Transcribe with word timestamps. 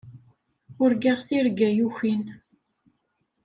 Urgaɣ 0.83 1.19
tirga 1.27 1.69
yukin. 1.77 2.23